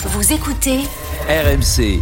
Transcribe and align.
Vous 0.00 0.32
écoutez 0.32 0.78
RMC. 1.28 2.00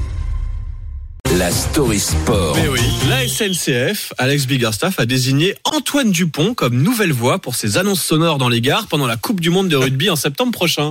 La 1.39 1.50
story 1.50 1.98
sport. 1.98 2.54
Mais 2.54 2.69
oui, 2.69 2.80
la 3.08 3.26
SNCF, 3.26 4.12
Alex 4.19 4.46
Biggerstaff, 4.46 5.00
a 5.00 5.06
désigné 5.06 5.54
Antoine 5.65 6.11
Dupont 6.11 6.53
comme 6.53 6.82
nouvelle 6.82 7.14
voix 7.14 7.38
pour 7.38 7.54
ses 7.54 7.79
annonces 7.79 8.03
sonores 8.03 8.37
dans 8.37 8.51
les 8.51 8.61
gares 8.61 8.87
pendant 8.88 9.06
la 9.06 9.17
Coupe 9.17 9.40
du 9.40 9.48
Monde 9.48 9.69
de 9.69 9.77
rugby 9.77 10.11
en 10.11 10.17
septembre 10.17 10.53
prochain. 10.53 10.90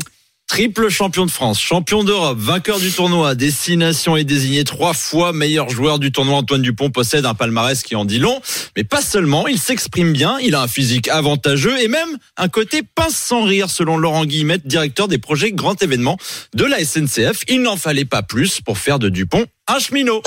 Triple 0.55 0.88
champion 0.88 1.25
de 1.25 1.31
France, 1.31 1.60
champion 1.60 2.05
d'Europe, 2.05 2.38
vainqueur 2.39 2.80
du 2.80 2.89
tournoi, 2.89 3.36
destination 3.36 4.16
et 4.16 4.23
désigné 4.23 4.63
trois 4.63 4.93
fois 4.93 5.34
meilleur 5.34 5.68
joueur 5.68 6.00
du 6.00 6.13
tournoi. 6.13 6.38
Antoine 6.38 6.62
Dupont 6.62 6.89
possède 6.89 7.25
un 7.25 7.34
palmarès 7.34 7.84
qui 7.84 7.93
en 7.93 8.05
dit 8.05 8.20
long, 8.20 8.39
mais 8.77 8.86
pas 8.86 9.02
seulement, 9.02 9.48
il 9.48 9.59
s'exprime 9.59 10.13
bien, 10.13 10.38
il 10.39 10.55
a 10.55 10.62
un 10.62 10.70
physique 10.70 11.09
avantageux 11.09 11.77
et 11.81 11.89
même 11.89 12.07
un 12.38 12.48
côté 12.48 12.84
pince 12.84 13.18
sans 13.18 13.44
rire 13.44 13.70
selon 13.70 13.98
Laurent 13.98 14.23
Guillemette, 14.23 14.66
directeur 14.66 15.09
des 15.09 15.18
projets 15.18 15.52
Grand 15.52 15.84
Événement 15.84 16.18
de 16.54 16.63
la 16.63 16.85
SNCF. 16.85 17.44
Il 17.49 17.62
n'en 17.62 17.76
fallait 17.76 18.05
pas 18.05 18.23
plus 18.23 18.62
pour 18.62 18.77
faire 18.77 18.98
de 18.98 19.09
Dupont 19.09 19.44
un 19.67 19.80
cheminot. 19.80 20.22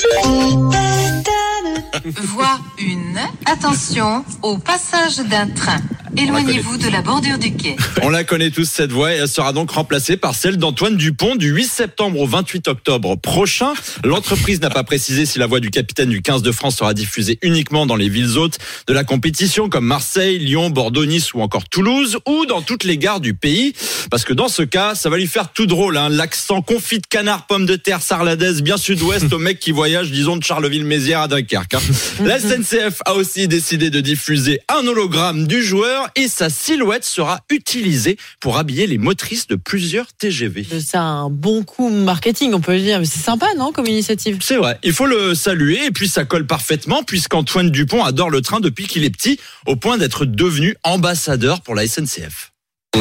Voie 2.04 2.60
1. 2.78 3.50
Attention 3.50 4.26
au 4.42 4.58
passage 4.58 5.16
d'un 5.20 5.46
train. 5.48 5.80
Éloignez-vous 6.16 6.78
de 6.78 6.88
la 6.88 7.02
bordure 7.02 7.38
du 7.38 7.52
quai. 7.52 7.76
On 8.02 8.08
la 8.08 8.24
connaît 8.24 8.50
tous 8.50 8.64
cette 8.68 8.92
voix 8.92 9.12
et 9.12 9.16
elle 9.16 9.28
sera 9.28 9.52
donc 9.52 9.70
remplacée 9.70 10.16
par 10.16 10.34
celle 10.34 10.56
d'Antoine 10.56 10.96
Dupont 10.96 11.36
du 11.36 11.48
8 11.48 11.64
septembre 11.64 12.20
au 12.20 12.26
28 12.26 12.68
octobre 12.68 13.16
prochain. 13.16 13.72
L'entreprise 14.04 14.60
n'a 14.60 14.70
pas 14.70 14.84
précisé 14.84 15.26
si 15.26 15.38
la 15.38 15.46
voix 15.46 15.60
du 15.60 15.70
capitaine 15.70 16.08
du 16.08 16.22
15 16.22 16.42
de 16.42 16.52
France 16.52 16.76
sera 16.76 16.94
diffusée 16.94 17.38
uniquement 17.42 17.86
dans 17.86 17.96
les 17.96 18.08
villes 18.08 18.38
hôtes 18.38 18.58
de 18.86 18.92
la 18.92 19.04
compétition 19.04 19.68
comme 19.68 19.84
Marseille, 19.84 20.38
Lyon, 20.38 20.70
Bordeaux, 20.70 21.04
Nice 21.04 21.34
ou 21.34 21.40
encore 21.40 21.68
Toulouse 21.68 22.18
ou 22.26 22.46
dans 22.46 22.62
toutes 22.62 22.84
les 22.84 22.98
gares 22.98 23.20
du 23.20 23.34
pays. 23.34 23.74
Parce 24.10 24.24
que 24.24 24.32
dans 24.32 24.48
ce 24.48 24.62
cas, 24.62 24.94
ça 24.94 25.10
va 25.10 25.16
lui 25.16 25.26
faire 25.26 25.52
tout 25.52 25.66
drôle. 25.66 25.96
Hein. 25.96 26.08
L'accent 26.08 26.62
confit 26.62 26.98
de 26.98 27.06
canard, 27.06 27.46
pomme 27.46 27.66
de 27.66 27.76
terre, 27.76 28.02
sarladaise, 28.02 28.62
bien 28.62 28.76
sud-ouest 28.76 29.32
au 29.32 29.38
mec 29.38 29.58
qui 29.58 29.72
voyage, 29.72 30.10
disons, 30.10 30.36
de 30.36 30.42
Charleville-Mézières 30.42 31.20
à 31.20 31.28
Dunkerque. 31.28 31.74
Hein. 31.74 31.80
La 32.24 32.38
SNCF 32.38 33.02
a 33.04 33.14
aussi 33.14 33.48
décidé 33.48 33.90
de 33.90 34.00
diffuser 34.00 34.60
un 34.68 34.86
hologramme 34.86 35.46
du 35.46 35.62
joueur 35.62 36.08
et 36.16 36.28
sa 36.28 36.50
silhouette 36.50 37.04
sera 37.04 37.40
utilisée 37.50 38.16
pour 38.40 38.58
habiller 38.58 38.86
les 38.86 38.98
motrices 38.98 39.46
de 39.46 39.56
plusieurs 39.56 40.12
TGV. 40.12 40.66
C'est 40.80 40.96
un 40.96 41.30
bon 41.30 41.64
coup 41.64 41.88
marketing, 41.88 42.52
on 42.54 42.60
peut 42.60 42.72
le 42.72 42.80
dire. 42.80 42.98
Mais 42.98 43.06
c'est 43.06 43.20
sympa, 43.20 43.46
non, 43.56 43.72
comme 43.72 43.86
initiative? 43.86 44.38
C'est 44.40 44.56
vrai, 44.56 44.78
il 44.82 44.92
faut 44.92 45.06
le 45.06 45.34
saluer 45.34 45.86
et 45.86 45.90
puis 45.90 46.08
ça 46.08 46.24
colle 46.24 46.46
parfaitement 46.46 47.02
puisqu'Antoine 47.02 47.70
Dupont 47.70 48.04
adore 48.04 48.30
le 48.30 48.40
train 48.40 48.60
depuis 48.60 48.86
qu'il 48.86 49.04
est 49.04 49.10
petit 49.10 49.38
au 49.66 49.76
point 49.76 49.98
d'être 49.98 50.24
devenu 50.24 50.76
ambassadeur 50.84 51.60
pour 51.60 51.74
la 51.74 51.86
SNCF. 51.86 52.52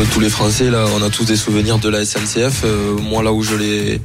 Tous 0.06 0.20
les 0.20 0.30
Français, 0.30 0.70
on 0.70 1.02
a 1.02 1.10
tous 1.10 1.26
des 1.26 1.36
souvenirs 1.36 1.80
de 1.80 1.90
la 1.90 2.06
SNCF. 2.06 2.64
Euh, 2.64 2.98
moi, 2.98 3.24
là 3.24 3.34
où 3.34 3.42
je 3.42 3.56
l'ai 3.56 4.02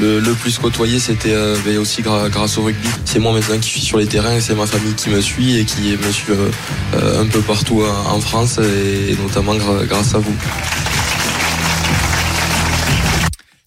le, 0.00 0.18
le, 0.18 0.32
plus 0.32 0.58
côtoyé, 0.58 0.98
c'était 0.98 1.32
euh, 1.32 1.56
ben, 1.64 1.76
aussi 1.78 2.02
grâce 2.02 2.56
au 2.56 2.62
rugby. 2.62 2.88
C'est 3.04 3.18
moi 3.18 3.32
maintenant 3.32 3.58
qui 3.58 3.68
suis 3.68 3.80
sur 3.80 3.98
les 3.98 4.06
terrains, 4.06 4.40
c'est 4.40 4.54
ma 4.54 4.66
famille 4.66 4.94
qui 4.94 5.10
me 5.10 5.20
suit 5.20 5.58
et 5.58 5.64
qui 5.64 5.96
me 5.96 6.12
suit 6.12 6.32
euh, 6.32 7.22
un 7.22 7.26
peu 7.26 7.40
partout 7.40 7.82
en, 7.82 8.20
France 8.20 8.58
et 8.58 9.16
notamment 9.22 9.54
grâce 9.54 10.14
à 10.14 10.18
vous. 10.18 10.34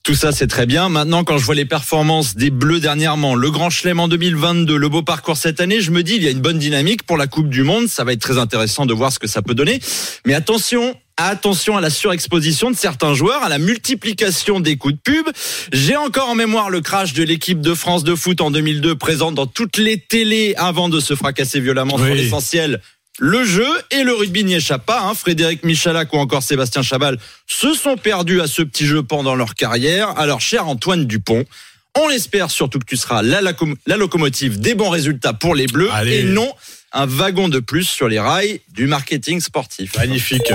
Tout 0.04 0.16
ça, 0.16 0.32
c'est 0.32 0.48
très 0.48 0.66
bien. 0.66 0.90
Maintenant, 0.90 1.24
quand 1.24 1.38
je 1.38 1.44
vois 1.44 1.56
les 1.56 1.66
performances 1.66 2.36
des 2.36 2.50
Bleus 2.50 2.80
dernièrement, 2.80 3.36
le 3.36 3.52
Grand 3.52 3.70
Chelem 3.70 4.00
en 4.00 4.08
2022, 4.08 4.78
le 4.78 4.90
beau 4.90 5.04
parcours 5.04 5.38
cette 5.38 5.60
année, 5.60 5.82
je 5.82 5.92
me 5.92 6.02
dis, 6.02 6.16
il 6.16 6.24
y 6.24 6.28
a 6.28 6.32
une 6.32 6.40
bonne 6.40 6.60
dynamique 6.60 7.04
pour 7.04 7.18
la 7.18 7.28
Coupe 7.28 7.50
du 7.50 7.64
Monde. 7.64 7.88
Ça 7.88 8.04
va 8.04 8.14
être 8.14 8.22
très 8.22 8.38
intéressant 8.38 8.86
de 8.86 8.94
voir 8.94 9.12
ce 9.12 9.20
que 9.20 9.28
ça 9.28 9.42
peut 9.42 9.54
donner. 9.54 9.80
Mais 10.26 10.34
attention, 10.34 10.96
attention 11.18 11.78
à 11.78 11.82
la 11.82 11.90
surexposition 11.90 12.72
de 12.72 12.76
certains 12.76 13.14
joueurs, 13.14 13.44
à 13.44 13.50
la 13.50 13.58
multiplication 13.58 14.60
des 14.60 14.78
coups 14.78 14.94
de 14.96 15.00
pub. 15.00 15.26
J'ai 15.74 15.96
encore 15.96 16.30
en 16.30 16.36
mémoire 16.36 16.70
le 16.70 16.82
crash 16.82 17.14
de 17.14 17.24
l'équipe 17.24 17.62
de 17.62 17.74
France 17.74 18.04
de 18.04 18.16
foot 18.16 18.42
en 18.42 18.52
2002, 18.52 18.96
présente 18.96 19.36
dans 19.36 19.48
toutes 19.48 19.78
les 19.78 20.00
télés 20.00 20.54
avant 20.58 20.90
de 20.90 21.00
se 21.00 21.16
fracasser 21.16 21.60
violemment 21.60 21.96
oui. 21.96 22.06
sur 22.06 22.16
l'essentiel 22.16 22.82
le 23.20 23.44
jeu 23.44 23.68
et 23.90 24.04
le 24.04 24.14
rugby 24.14 24.44
n'y 24.44 24.54
échappe 24.54 24.86
pas. 24.86 25.02
Hein. 25.02 25.16
Frédéric 25.16 25.64
Michalak 25.64 26.14
ou 26.14 26.18
encore 26.18 26.44
Sébastien 26.44 26.84
Chabal 26.84 27.18
se 27.48 27.74
sont 27.74 27.98
perdus 27.98 28.42
à 28.42 28.48
ce 28.48 28.62
petit 28.62 28.86
jeu 28.86 29.02
pendant 29.02 29.34
leur 29.34 29.56
carrière. 29.56 30.10
Alors, 30.20 30.40
cher 30.40 30.68
Antoine 30.68 31.06
Dupont, 31.06 31.44
on 32.00 32.10
espère 32.10 32.52
surtout 32.52 32.78
que 32.78 32.86
tu 32.86 32.96
seras 32.96 33.24
la, 33.24 33.42
la, 33.42 33.54
la 33.88 33.98
locomotive 33.98 34.60
des 34.60 34.76
bons 34.76 34.90
résultats 34.90 35.34
pour 35.34 35.56
les 35.56 35.66
Bleus 35.66 35.90
Allez. 35.92 36.20
et 36.20 36.24
non 36.24 36.54
un 36.98 37.06
wagon 37.06 37.48
de 37.48 37.60
plus 37.60 37.84
sur 37.84 38.08
les 38.08 38.20
rails 38.20 38.60
du 38.74 38.88
marketing 38.88 39.40
sportif. 39.40 39.96
Magnifique 39.98 40.52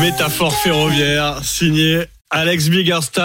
métaphore 0.00 0.52
ferroviaire 0.52 1.44
signée 1.44 2.02
Alex 2.30 2.68
Biggerstaff. 2.68 3.24